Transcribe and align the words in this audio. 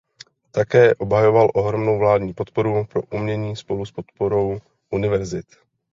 Také 0.51 0.95
obhajoval 0.95 1.49
ohromnou 1.55 1.99
vládní 1.99 2.33
podporu 2.33 2.85
pro 2.85 3.01
umění 3.01 3.55
spolu 3.55 3.85
s 3.85 3.91
podporou 3.91 4.59
univerzit. 4.89 5.45